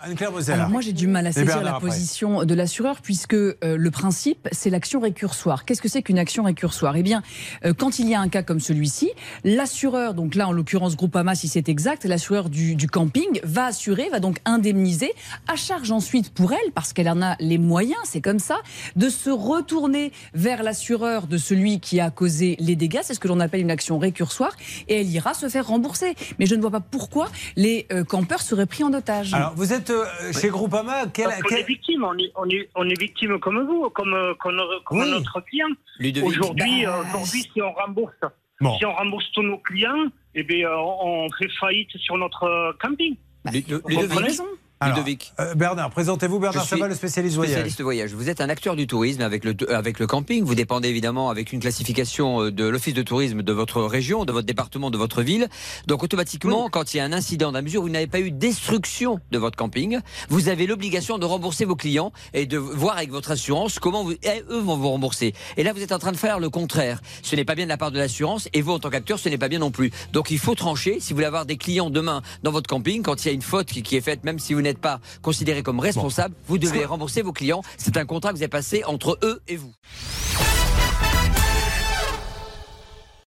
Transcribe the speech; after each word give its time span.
Alors 0.00 0.68
moi 0.68 0.80
j'ai 0.80 0.92
du 0.92 1.06
mal 1.06 1.26
à 1.26 1.32
saisir 1.32 1.62
la 1.62 1.74
après. 1.74 1.88
position 1.88 2.44
de 2.44 2.54
l'assureur 2.54 3.00
puisque 3.02 3.34
euh, 3.34 3.56
le 3.62 3.90
principe 3.90 4.48
c'est 4.52 4.70
l'action 4.70 5.00
récursoire. 5.00 5.64
Qu'est-ce 5.64 5.82
que 5.82 5.88
c'est 5.88 6.02
qu'une 6.02 6.18
action 6.18 6.44
récursoire? 6.44 6.96
Eh 6.96 7.02
bien 7.02 7.22
euh, 7.64 7.74
quand 7.76 7.98
il 7.98 8.08
y 8.08 8.14
a 8.14 8.20
un 8.20 8.28
cas 8.28 8.42
comme 8.42 8.60
celui-ci, 8.60 9.10
l'assureur, 9.44 10.14
donc 10.14 10.34
là 10.34 10.46
en 10.48 10.52
l'occurrence 10.52 10.96
Groupama 10.96 11.34
si 11.34 11.48
c'est 11.48 11.68
exact, 11.68 12.04
l'assureur 12.04 12.48
du, 12.48 12.76
du 12.76 12.86
camping 12.86 13.40
va 13.42 13.66
assurer, 13.66 14.08
va 14.10 14.20
donc 14.20 14.38
indemniser, 14.44 15.12
à 15.48 15.56
charge 15.56 15.90
ensuite 15.90 16.32
pour 16.32 16.52
elle, 16.52 16.72
parce 16.74 16.92
qu'elle 16.92 17.08
en 17.08 17.20
a 17.20 17.36
les 17.40 17.58
moyens, 17.58 18.00
c'est 18.04 18.20
comme 18.20 18.38
ça, 18.38 18.56
de 18.96 19.08
se 19.08 19.30
retourner 19.30 20.12
vers 20.34 20.62
l'assureur 20.62 21.26
de 21.26 21.38
celui 21.38 21.80
qui 21.80 22.00
a 22.00 22.10
causé 22.10 22.56
les 22.60 22.76
dégâts, 22.76 23.00
c'est 23.02 23.14
ce 23.14 23.20
que 23.20 23.28
l'on 23.28 23.40
appelle 23.40 23.60
une 23.60 23.70
action 23.70 23.98
récursoire, 23.98 24.52
et 24.88 25.00
elle 25.00 25.08
ira 25.08 25.34
se 25.34 25.48
faire 25.48 25.66
rembourser. 25.66 26.14
Mais 26.38 26.46
je 26.46 26.54
ne 26.54 26.60
vois 26.60 26.70
pas 26.70 26.80
pourquoi 26.80 27.28
les 27.56 27.86
euh, 27.92 28.04
campeurs 28.04 28.42
seraient 28.42 28.66
pris 28.66 28.84
en 28.84 28.92
otage. 28.92 29.34
Alors, 29.34 29.54
vous 29.56 29.72
êtes 29.72 29.90
euh, 29.98 30.32
chez 30.32 30.48
Groupama. 30.48 31.06
Quel, 31.12 31.28
est 31.30 31.62
victime, 31.66 32.04
on 32.04 32.16
est, 32.18 32.30
on, 32.36 32.48
est, 32.48 32.68
on 32.74 32.88
est 32.88 32.98
victime 33.00 33.38
comme 33.38 33.64
vous, 33.66 33.90
comme, 33.90 34.14
euh, 34.14 34.34
comme, 34.38 34.60
comme 34.84 35.00
Oui. 35.00 35.10
notre 35.10 35.40
client. 35.40 35.68
Aujourd'hui, 36.24 36.84
Bah, 36.84 36.98
euh, 36.98 37.02
aujourd'hui, 37.02 37.42
si 37.52 37.62
on 37.62 37.72
rembourse, 37.72 38.14
Bon. 38.60 38.76
si 38.78 38.84
on 38.84 38.92
rembourse 38.92 39.30
tous 39.32 39.42
nos 39.42 39.58
clients, 39.58 40.06
eh 40.34 40.42
bien, 40.42 40.68
euh, 40.68 40.76
on 40.76 41.26
on 41.26 41.30
fait 41.32 41.48
faillite 41.60 41.90
sur 41.96 42.16
notre 42.16 42.44
euh, 42.44 42.72
camping. 42.80 43.16
Ludovic. 43.52 44.40
Alors, 44.80 44.98
Ludovic. 44.98 45.32
euh, 45.40 45.54
Bernard, 45.56 45.90
présentez-vous. 45.90 46.38
Bernard 46.38 46.64
Sabat, 46.64 46.86
le 46.86 46.94
spécialiste 46.94 47.34
voyage. 47.34 47.52
Spécialiste 47.54 47.80
voyage. 47.80 48.12
Vous 48.14 48.28
êtes 48.28 48.40
un 48.40 48.48
acteur 48.48 48.76
du 48.76 48.86
tourisme 48.86 49.22
avec 49.22 49.44
le, 49.44 49.54
avec 49.74 49.98
le 49.98 50.06
camping. 50.06 50.44
Vous 50.44 50.54
dépendez 50.54 50.88
évidemment 50.88 51.30
avec 51.30 51.52
une 51.52 51.58
classification 51.58 52.42
euh, 52.44 52.52
de 52.52 52.64
l'office 52.64 52.94
de 52.94 53.02
tourisme 53.02 53.42
de 53.42 53.52
votre 53.52 53.82
région, 53.82 54.24
de 54.24 54.30
votre 54.30 54.46
département, 54.46 54.90
de 54.90 54.96
votre 54.98 55.22
ville. 55.22 55.48
Donc 55.88 56.04
automatiquement, 56.04 56.68
quand 56.70 56.94
il 56.94 56.98
y 56.98 57.00
a 57.00 57.04
un 57.04 57.12
incident, 57.12 57.48
dans 57.48 57.58
la 57.58 57.62
mesure 57.62 57.80
où 57.80 57.86
vous 57.86 57.92
n'avez 57.92 58.06
pas 58.06 58.20
eu 58.20 58.30
destruction 58.30 59.18
de 59.32 59.38
votre 59.38 59.56
camping, 59.56 59.98
vous 60.28 60.48
avez 60.48 60.66
l'obligation 60.66 61.18
de 61.18 61.26
rembourser 61.26 61.64
vos 61.64 61.74
clients 61.76 62.12
et 62.32 62.46
de 62.46 62.58
voir 62.58 62.96
avec 62.98 63.10
votre 63.10 63.32
assurance 63.32 63.80
comment 63.80 64.04
vous, 64.04 64.12
eh, 64.22 64.42
eux 64.48 64.60
vont 64.60 64.76
vous 64.76 64.90
rembourser. 64.90 65.34
Et 65.56 65.64
là, 65.64 65.72
vous 65.72 65.82
êtes 65.82 65.92
en 65.92 65.98
train 65.98 66.12
de 66.12 66.16
faire 66.16 66.38
le 66.38 66.50
contraire. 66.50 67.00
Ce 67.22 67.34
n'est 67.34 67.44
pas 67.44 67.56
bien 67.56 67.64
de 67.64 67.68
la 67.70 67.78
part 67.78 67.90
de 67.90 67.98
l'assurance 67.98 68.48
et 68.52 68.62
vous, 68.62 68.72
en 68.72 68.78
tant 68.78 68.90
qu'acteur, 68.90 69.18
ce 69.18 69.28
n'est 69.28 69.38
pas 69.38 69.48
bien 69.48 69.58
non 69.58 69.72
plus. 69.72 69.90
Donc 70.12 70.30
il 70.30 70.38
faut 70.38 70.54
trancher. 70.54 71.00
Si 71.00 71.12
vous 71.12 71.16
voulez 71.16 71.26
avoir 71.26 71.46
des 71.46 71.56
clients 71.56 71.90
demain 71.90 72.22
dans 72.44 72.52
votre 72.52 72.68
camping, 72.68 73.02
quand 73.02 73.24
il 73.24 73.28
y 73.28 73.30
a 73.32 73.34
une 73.34 73.42
faute 73.42 73.66
qui, 73.66 73.82
qui 73.82 73.96
est 73.96 74.00
faite, 74.00 74.22
même 74.22 74.38
si 74.38 74.54
vous 74.54 74.67
n'êtes 74.68 74.80
pas 74.80 75.00
considéré 75.22 75.62
comme 75.62 75.80
responsable, 75.80 76.34
vous 76.46 76.58
devez 76.58 76.84
rembourser 76.84 77.22
vos 77.22 77.32
clients. 77.32 77.62
C'est 77.76 77.96
un 77.96 78.04
contrat 78.04 78.30
que 78.30 78.36
vous 78.36 78.42
avez 78.42 78.48
passé 78.48 78.84
entre 78.84 79.18
eux 79.22 79.40
et 79.48 79.56
vous. 79.56 79.72